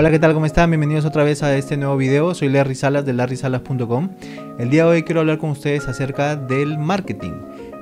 [0.00, 0.32] Hola, ¿qué tal?
[0.32, 0.70] ¿Cómo están?
[0.70, 2.32] Bienvenidos otra vez a este nuevo video.
[2.32, 4.10] Soy Larry Salas de larrysalas.com.
[4.56, 7.32] El día de hoy quiero hablar con ustedes acerca del marketing.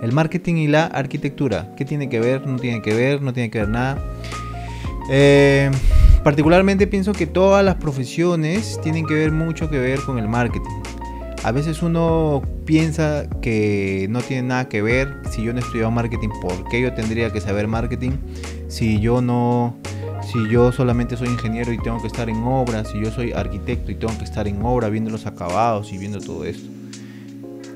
[0.01, 1.75] El marketing y la arquitectura.
[1.77, 2.47] ¿Qué tiene que ver?
[2.47, 3.21] ¿No tiene que ver?
[3.21, 3.99] ¿No tiene que ver nada?
[5.11, 5.71] Eh,
[6.25, 10.81] particularmente pienso que todas las profesiones tienen que ver mucho que ver con el marketing.
[11.45, 15.21] A veces uno piensa que no tiene nada que ver.
[15.31, 18.13] Si yo no he marketing, ¿por qué yo tendría que saber marketing?
[18.69, 19.77] Si yo no
[20.27, 23.91] si yo solamente soy ingeniero y tengo que estar en obra, si yo soy arquitecto
[23.93, 26.69] y tengo que estar en obra viendo los acabados y viendo todo esto.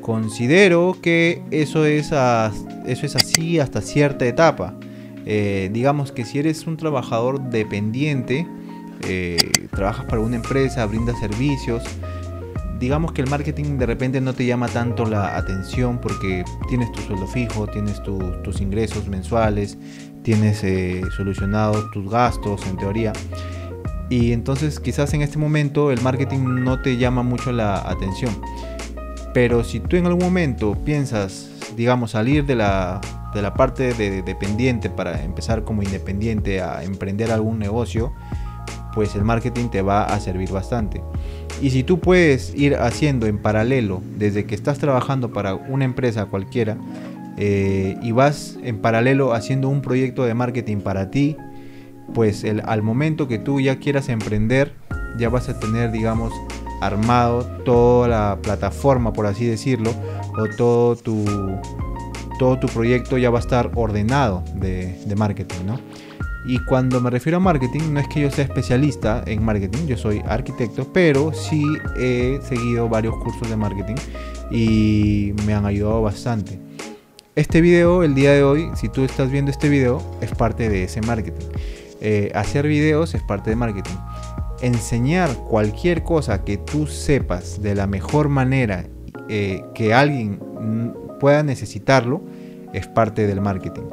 [0.00, 4.74] Considero que eso es, eso es así hasta cierta etapa.
[5.26, 8.46] Eh, digamos que si eres un trabajador dependiente,
[9.06, 11.84] eh, trabajas para una empresa, brindas servicios,
[12.80, 17.02] digamos que el marketing de repente no te llama tanto la atención porque tienes tu
[17.02, 19.76] sueldo fijo, tienes tus ingresos mensuales,
[20.30, 23.12] tienes eh, solucionados tus gastos en teoría.
[24.08, 28.40] Y entonces quizás en este momento el marketing no te llama mucho la atención.
[29.34, 33.00] Pero si tú en algún momento piensas, digamos, salir de la,
[33.34, 38.12] de la parte de dependiente para empezar como independiente a emprender algún negocio,
[38.94, 41.02] pues el marketing te va a servir bastante.
[41.60, 46.26] Y si tú puedes ir haciendo en paralelo, desde que estás trabajando para una empresa
[46.26, 46.78] cualquiera,
[47.42, 51.38] eh, y vas en paralelo haciendo un proyecto de marketing para ti,
[52.12, 54.74] pues al momento que tú ya quieras emprender,
[55.18, 56.34] ya vas a tener, digamos,
[56.82, 59.94] armado toda la plataforma, por así decirlo,
[60.38, 61.24] o todo tu,
[62.38, 65.80] todo tu proyecto ya va a estar ordenado de, de marketing, ¿no?
[66.44, 69.96] Y cuando me refiero a marketing, no es que yo sea especialista en marketing, yo
[69.96, 71.64] soy arquitecto, pero sí
[71.98, 73.96] he seguido varios cursos de marketing
[74.50, 76.69] y me han ayudado bastante.
[77.36, 80.82] Este video, el día de hoy, si tú estás viendo este video, es parte de
[80.82, 81.46] ese marketing.
[82.00, 83.94] Eh, hacer videos es parte de marketing.
[84.62, 88.84] Enseñar cualquier cosa que tú sepas de la mejor manera
[89.28, 90.40] eh, que alguien
[91.20, 92.20] pueda necesitarlo
[92.72, 93.84] es parte del marketing.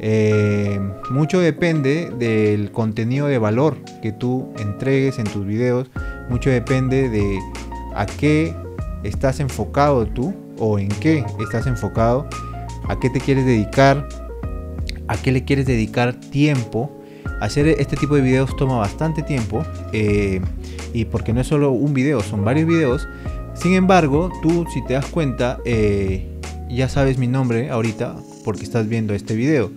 [0.00, 5.88] Eh, mucho depende del contenido de valor que tú entregues en tus videos.
[6.28, 7.38] Mucho depende de
[7.94, 8.56] a qué
[9.04, 12.28] estás enfocado tú o en qué estás enfocado
[12.88, 14.08] a qué te quieres dedicar,
[15.08, 16.90] a qué le quieres dedicar tiempo.
[17.40, 20.40] Hacer este tipo de videos toma bastante tiempo eh,
[20.92, 23.08] y porque no es solo un video, son varios videos.
[23.54, 26.28] Sin embargo, tú si te das cuenta, eh,
[26.70, 29.70] ya sabes mi nombre ahorita porque estás viendo este video.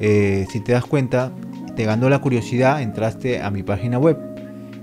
[0.00, 1.32] Eh, si te das cuenta,
[1.76, 4.18] te ganó la curiosidad, entraste a mi página web,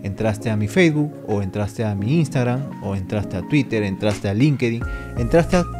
[0.03, 4.33] entraste a mi Facebook o entraste a mi Instagram o entraste a Twitter, entraste a
[4.33, 4.81] LinkedIn,
[5.17, 5.78] entraste a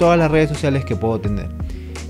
[0.00, 1.48] todas las redes sociales que puedo tener.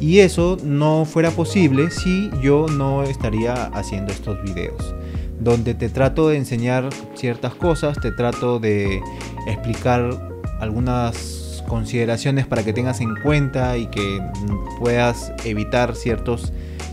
[0.00, 4.94] Y eso no fuera posible si yo no estaría haciendo estos videos,
[5.40, 9.02] donde te trato de enseñar ciertas cosas, te trato de
[9.48, 10.30] explicar
[10.60, 14.22] algunas consideraciones para que tengas en cuenta y que
[14.78, 16.52] puedas evitar ciertos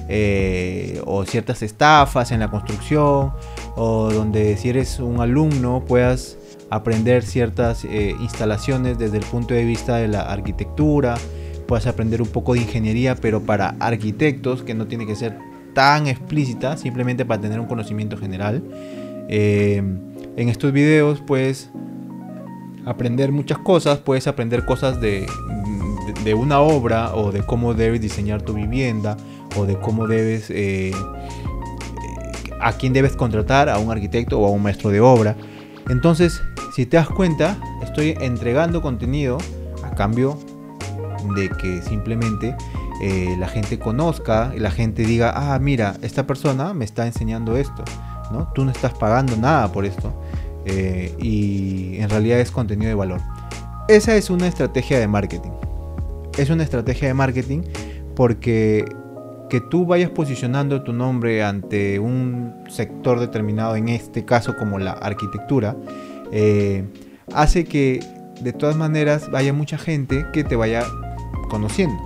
[0.09, 3.33] eh, o ciertas estafas en la construcción
[3.75, 6.36] o donde si eres un alumno puedas
[6.69, 11.15] aprender ciertas eh, instalaciones desde el punto de vista de la arquitectura,
[11.67, 15.37] puedes aprender un poco de ingeniería, pero para arquitectos, que no tiene que ser
[15.73, 18.63] tan explícita, simplemente para tener un conocimiento general.
[19.29, 19.77] Eh,
[20.37, 21.69] en estos videos puedes
[22.85, 25.27] aprender muchas cosas, puedes aprender cosas de,
[26.23, 29.17] de, una obra o de cómo debes diseñar tu vivienda
[29.55, 30.49] o de cómo debes...
[30.49, 30.91] Eh,
[32.59, 35.35] a quién debes contratar, a un arquitecto o a un maestro de obra.
[35.89, 36.41] Entonces,
[36.77, 39.39] si te das cuenta, estoy entregando contenido
[39.83, 40.37] a cambio
[41.35, 42.55] de que simplemente
[43.01, 47.57] eh, la gente conozca y la gente diga, ah, mira, esta persona me está enseñando
[47.57, 47.83] esto,
[48.31, 48.49] ¿no?
[48.53, 50.13] Tú no estás pagando nada por esto
[50.65, 53.21] eh, y en realidad es contenido de valor.
[53.87, 55.53] Esa es una estrategia de marketing.
[56.37, 57.63] Es una estrategia de marketing
[58.15, 58.85] porque
[59.49, 64.91] que tú vayas posicionando tu nombre ante un sector determinado, en este caso como la
[64.91, 65.75] arquitectura,
[66.31, 66.83] eh,
[67.33, 67.99] hace que
[68.41, 70.85] de todas maneras vaya mucha gente que te vaya
[71.49, 71.97] conociendo.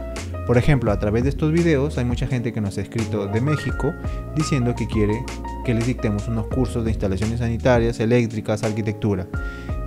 [0.47, 3.41] Por ejemplo, a través de estos videos hay mucha gente que nos ha escrito de
[3.41, 3.93] México
[4.35, 5.23] diciendo que quiere
[5.63, 9.27] que les dictemos unos cursos de instalaciones sanitarias, eléctricas, arquitectura,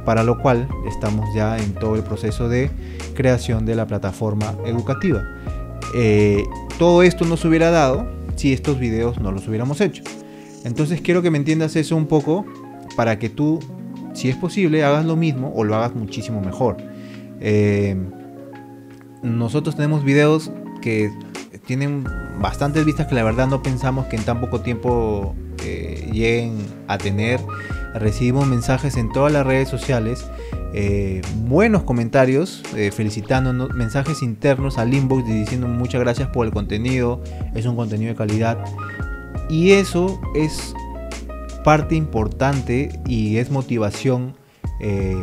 [0.05, 2.71] para lo cual estamos ya en todo el proceso de
[3.15, 5.23] creación de la plataforma educativa.
[5.95, 6.45] Eh,
[6.79, 8.07] todo esto no se hubiera dado
[8.37, 10.03] si estos videos no los hubiéramos hecho.
[10.65, 12.47] Entonces quiero que me entiendas eso un poco
[12.97, 13.61] para que tú
[14.15, 16.79] si es posible, hagas lo mismo o lo hagas muchísimo mejor.
[17.41, 17.97] Eh,
[19.23, 20.51] nosotros tenemos videos
[20.81, 21.13] que
[21.67, 22.05] tienen
[22.41, 25.35] bastantes vistas que la verdad no pensamos que en tan poco tiempo
[25.65, 26.59] eh, lleguen
[26.89, 27.41] a tener.
[27.95, 30.27] Recibimos mensajes en todas las redes sociales,
[30.73, 32.63] eh, buenos comentarios,
[32.93, 37.23] felicitándonos, mensajes internos al inbox diciendo muchas gracias por el contenido,
[37.55, 38.59] es un contenido de calidad.
[39.49, 40.75] Y eso es
[41.65, 44.35] parte importante y es motivación
[44.81, 45.17] eh,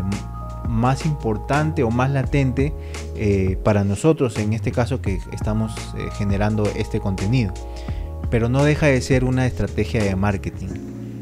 [0.67, 2.73] más importante o más latente
[3.15, 7.53] eh, para nosotros, en este caso que estamos eh, generando este contenido.
[8.29, 10.67] Pero no deja de ser una estrategia de marketing.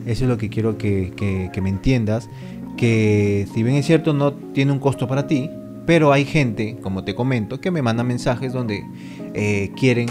[0.05, 2.29] Eso es lo que quiero que, me entiendas.
[2.77, 5.49] Que si bien es cierto no tiene un costo para ti,
[5.85, 8.83] pero hay gente, como te comento, que me manda mensajes donde
[9.75, 10.07] quieren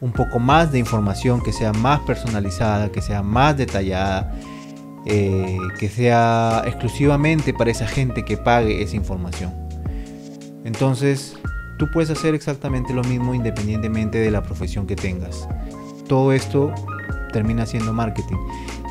[0.00, 4.34] un poco más de información que sea más personalizada, que sea más detallada,
[5.06, 9.54] eh, que sea exclusivamente para esa gente que pague esa información.
[10.64, 11.36] Entonces,
[11.78, 15.48] tú puedes hacer exactamente lo mismo independientemente de la profesión que tengas.
[16.08, 16.72] Todo esto
[17.32, 18.36] termina siendo marketing.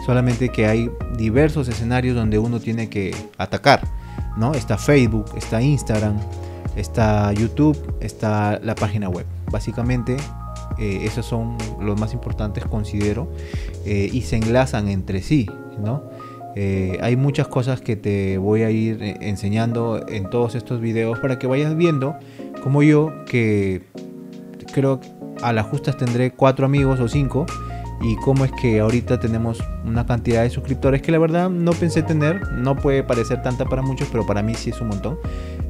[0.06, 3.82] Solamente que hay diversos escenarios donde uno tiene que atacar.
[4.38, 4.54] ¿no?
[4.54, 6.18] Está Facebook, está Instagram,
[6.76, 9.26] está YouTube, está la página web.
[9.52, 10.18] Básicamente
[10.78, 13.28] eh, esos son los más importantes considero
[13.86, 15.50] eh, y se enlazan entre sí
[15.80, 16.04] ¿no?
[16.58, 21.38] Eh, hay muchas cosas que te voy a ir enseñando en todos estos videos para
[21.38, 22.16] que vayas viendo
[22.64, 23.84] como yo que
[24.74, 25.00] creo
[25.42, 27.46] a las justas tendré cuatro amigos o cinco
[28.02, 32.04] y cómo es que ahorita tenemos una cantidad de suscriptores que la verdad no pensé
[32.04, 35.18] tener, no puede parecer tanta para muchos, pero para mí sí es un montón.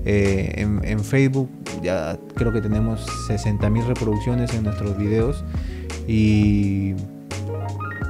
[0.05, 1.49] en, Facebook
[1.85, 5.43] ya creo que tenemos 60.000 reproducciones en nuestros videos
[6.07, 6.93] y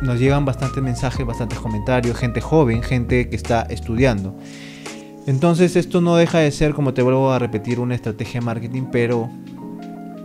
[0.01, 4.35] nos llegan bastantes mensajes, bastantes comentarios, gente joven, gente que está estudiando.
[5.27, 8.83] Entonces esto no deja de ser, como te vuelvo a repetir, una estrategia de marketing,
[8.91, 9.29] pero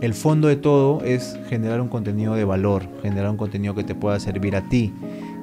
[0.01, 3.95] el fondo de todo es generar un contenido de valor, generar un contenido que te
[3.95, 4.93] pueda servir a ti,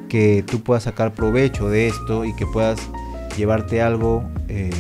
[0.09, 2.81] que tú puedas sacar provecho de esto y que puedas
[3.37, 4.71] llevarte algo eh,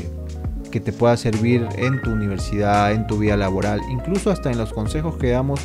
[0.68, 4.72] que te pueda servir en tu universidad, en tu vida laboral, incluso hasta en los
[4.72, 5.60] consejos que damos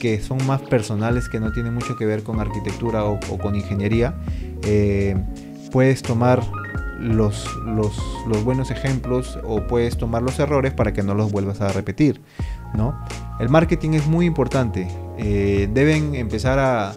[0.00, 4.14] que son más personales, que no tienen mucho que ver con arquitectura o, con ingeniería,
[4.62, 5.14] eh,
[5.70, 6.42] puedes tomar
[6.98, 11.68] los, los, buenos ejemplos o puedes tomar los errores para que no los vuelvas a
[11.68, 12.20] repetir.
[12.74, 12.98] ¿no?
[13.38, 14.88] El marketing es muy importante.
[15.18, 16.96] Eh, deben empezar a,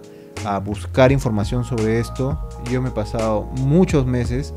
[0.66, 2.38] buscar información sobre esto.
[2.70, 4.54] Yo me he pasado muchos meses.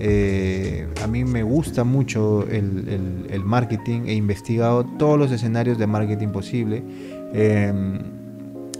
[0.00, 4.02] Eh, a mí me gusta mucho el, marketing.
[4.06, 6.82] He investigado todos los escenarios de marketing posible.
[7.32, 7.98] Em,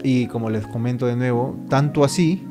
[0.02, 2.44] y como les comento de nuevo, tanto así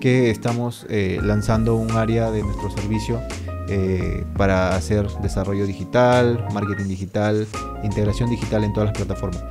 [0.00, 3.20] que estamos eh, lanzando un área de nuestro servicio
[3.68, 7.46] eh, para hacer desarrollo digital, marketing digital,
[7.82, 9.44] integración digital en todas las plataformas.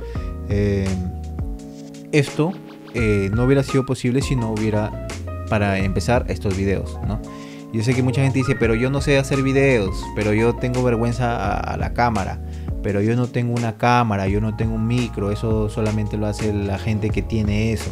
[2.12, 2.52] Esto
[2.94, 5.06] eh, no hubiera sido posible si no hubiera,
[5.48, 6.98] para empezar, estos videos.
[7.06, 7.20] ¿no?
[7.72, 10.82] Yo sé que mucha gente dice, pero yo no sé hacer videos, pero yo tengo
[10.82, 12.40] vergüenza a la cámara
[12.82, 16.52] pero yo no tengo una cámara, yo no tengo un micro, eso solamente lo hace
[16.52, 17.90] la gente que tiene eso.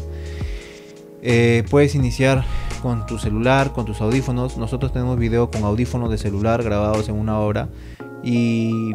[1.22, 2.44] Eh, puedes iniciar
[2.82, 4.56] con tu celular, con tus audífonos.
[4.56, 7.68] Nosotros tenemos video con audífonos de celular grabados en una hora
[8.22, 8.92] y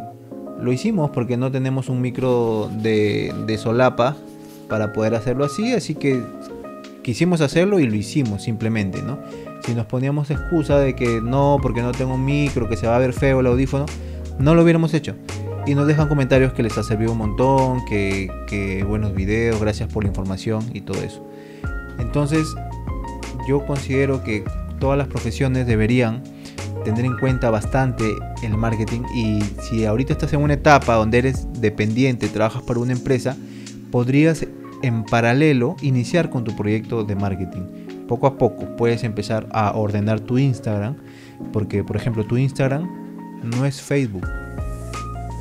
[0.60, 4.16] lo hicimos porque no tenemos un micro de, de solapa
[4.70, 6.24] para poder hacerlo así, así que
[7.04, 9.20] quisimos hacerlo y lo hicimos simplemente, ¿no?
[9.66, 12.96] Si nos poníamos excusa de que no, porque no tengo un micro, que se va
[12.96, 13.86] a ver feo el audífono,
[14.40, 15.16] no lo hubiéramos hecho
[15.66, 20.04] y nos dejan comentarios que les ha servido un montón, que, buenos videos, gracias por
[20.04, 21.26] la información y todo eso.
[22.00, 22.48] Entonces,
[23.48, 24.44] yo considero que
[24.80, 26.24] todas las profesiones deberían
[26.84, 28.04] tener en cuenta bastante
[28.44, 32.92] el marketing y si ahorita estás en una etapa donde eres dependiente, trabajas para una
[32.92, 33.38] empresa,
[33.92, 34.46] podrías
[34.82, 37.83] en paralelo iniciar con tu proyecto de marketing.
[38.08, 40.98] Poco a poco puedes empezar a ordenar tu Instagram,
[41.52, 42.90] porque por ejemplo tu Instagram
[43.44, 44.26] no es Facebook,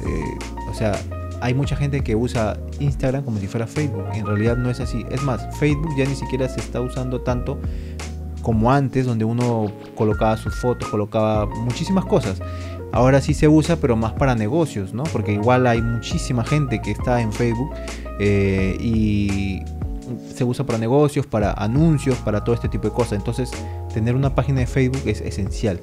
[0.05, 0.39] eh,
[0.71, 0.99] o sea,
[1.41, 4.05] hay mucha gente que usa Instagram como si fuera Facebook.
[4.15, 5.05] En realidad no es así.
[5.11, 7.59] Es más, Facebook ya ni siquiera se está usando tanto
[8.43, 12.41] como antes, donde uno colocaba sus fotos, colocaba muchísimas cosas.
[12.93, 15.05] Ahora sí se usa, pero más para negocios, ¿no?
[15.05, 17.71] Porque igual hay muchísima gente que está en Facebook
[18.19, 19.63] eh, y
[20.35, 23.15] se usa para negocios, para anuncios, para todo este tipo de cosas.
[23.15, 23.51] Entonces,
[23.93, 25.81] tener una página de Facebook es esencial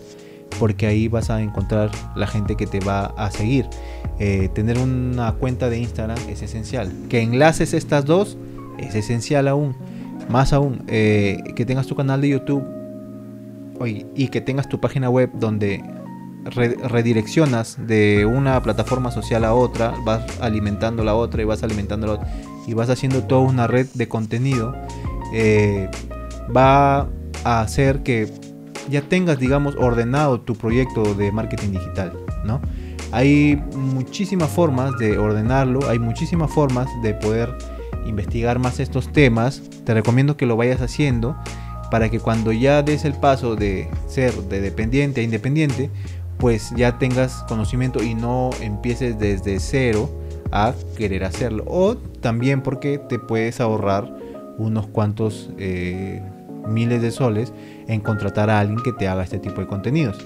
[0.58, 3.68] porque ahí vas a encontrar la gente que te va a seguir.
[4.20, 6.92] Eh, tener una cuenta de Instagram es esencial.
[7.10, 8.38] Que enlaces estas dos
[8.78, 9.76] es esencial aún.
[10.30, 12.64] Más aún, eh, que tengas tu canal de YouTube
[14.14, 15.82] y que tengas tu página web donde
[16.44, 22.14] redireccionas de una plataforma social a otra, vas alimentando la otra y vas alimentando la
[22.14, 22.28] otra
[22.70, 24.76] y vas haciendo toda una red de contenido,
[25.34, 25.90] eh,
[26.56, 27.10] va
[27.44, 28.32] a hacer que
[28.92, 32.14] ya tengas, digamos, ordenado tu proyecto de marketing digital,
[32.46, 32.62] ¿no?
[33.12, 37.58] Hay muchísimas formas de ordenarlo, hay muchísimas formas de poder
[38.06, 39.64] investigar más estos temas.
[39.84, 41.36] Te recomiendo que lo vayas haciendo
[41.90, 45.90] para que cuando ya des el paso de ser de dependiente a independiente,
[46.38, 50.08] pues ya tengas conocimiento y no empieces desde cero
[50.52, 51.64] a querer hacerlo.
[51.68, 54.12] O también porque te puedes ahorrar
[54.58, 56.22] unos cuantos eh,
[56.68, 57.54] miles de soles
[57.88, 60.18] en contratar a alguien que te haga este tipo de contenidos.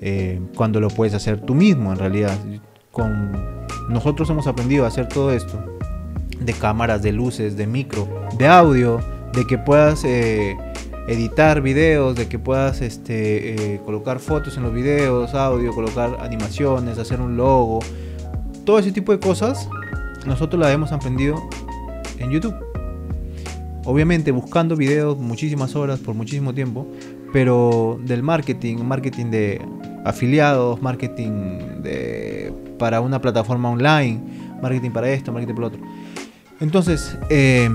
[0.00, 2.38] Eh, cuando lo puedes hacer tú mismo en realidad.
[2.92, 3.32] Con
[3.88, 5.58] nosotros hemos aprendido a hacer todo esto
[6.40, 9.00] de cámaras, de luces, de micro, de audio,
[9.32, 10.56] de que puedas eh,
[11.08, 17.20] editar videos, de que puedas este, colocar fotos en los videos, audio, colocar animaciones, hacer
[17.20, 17.80] un logo,
[18.68, 19.66] todo ese tipo de cosas,
[20.26, 21.42] nosotros las hemos aprendido
[22.18, 22.54] en YouTube.
[23.86, 26.86] Obviamente buscando videos muchísimas horas por muchísimo tiempo,
[27.32, 29.62] pero del marketing, marketing de
[30.04, 34.20] afiliados, marketing de, para una plataforma online,
[34.60, 35.80] marketing para esto, marketing para lo otro.
[36.60, 37.70] Entonces, eh,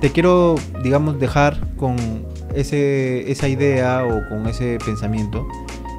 [0.00, 1.94] te quiero, digamos, dejar con
[2.52, 5.46] ese, esa idea o con ese pensamiento.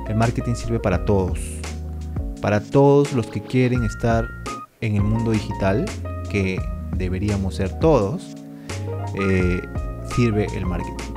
[0.10, 1.57] El marketing sirve para todos.
[2.42, 4.28] Para todos los que quieren estar
[4.82, 5.86] en el mundo digital,
[6.30, 6.60] que
[6.96, 8.36] deberíamos ser todos,
[9.20, 9.62] eh,
[10.16, 11.14] sirve el marketing.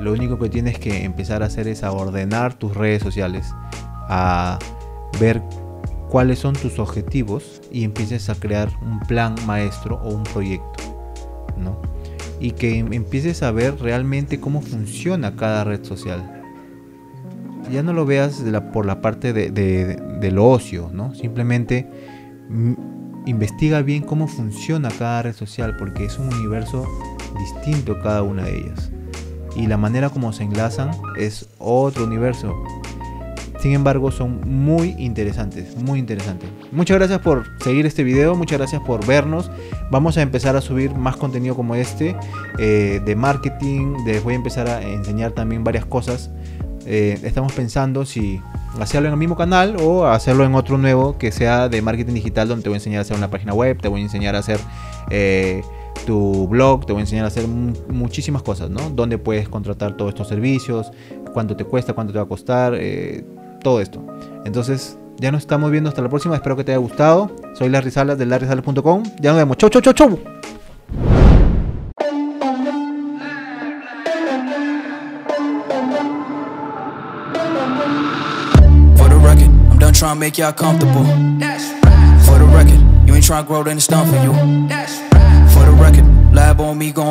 [0.00, 3.46] Lo único que tienes que empezar a hacer es a ordenar tus redes sociales,
[4.08, 4.58] a
[5.20, 5.40] ver
[6.08, 10.82] cuáles son tus objetivos y empieces a crear un plan maestro o un proyecto,
[11.56, 11.80] ¿no?
[12.40, 16.33] Y que em, empieces a ver realmente cómo funciona cada red social.
[17.70, 18.42] Ya no lo veas
[18.72, 21.14] por la parte de, del ocio, ¿no?
[21.14, 21.88] Simplemente
[22.48, 22.72] mm,
[23.26, 26.86] investiga bien cómo funciona cada red social porque es un universo
[27.38, 28.90] distinto cada una de ellas
[29.56, 32.54] y la manera como se enlazan es otro universo.
[33.60, 36.50] Sin embargo, son muy interesantes, muy interesantes.
[36.70, 39.50] Muchas gracias por seguir este video, muchas gracias por vernos.
[39.90, 42.14] Vamos a empezar a subir más contenido como este
[42.58, 44.04] eh, de marketing.
[44.04, 46.30] Les voy a empezar a enseñar también varias cosas.
[46.86, 48.40] Eh, estamos pensando si
[48.80, 52.48] hacerlo en el mismo canal o hacerlo en otro nuevo que sea de marketing digital
[52.48, 54.38] donde te voy a enseñar a hacer una página web, te voy a enseñar a
[54.38, 54.60] hacer...
[55.10, 55.62] Eh,
[56.06, 58.90] tu blog, te voy a enseñar a hacer muchísimas cosas, ¿no?
[58.90, 60.90] Dónde puedes contratar todos estos servicios,
[61.32, 63.24] cuánto te cuesta, cuánto te va a costar, eh,
[63.62, 64.04] todo esto.
[64.44, 66.34] Entonces, ya nos estamos viendo hasta la próxima.
[66.34, 67.30] Espero que te haya gustado.
[67.54, 69.02] Soy Larry Salas de larrysalas.com.
[69.20, 69.56] Ya nos vemos.
[69.56, 70.18] Chau, chau, chau, chau.
[80.04, 81.02] To make y'all comfortable.
[82.26, 84.32] For the record, you ain't trying to grow, then it's done for you.
[85.48, 87.06] For the record, lab on me gon'